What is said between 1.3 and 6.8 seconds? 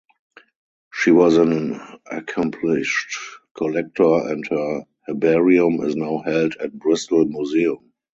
an accomplished collector and her herbarium is now held at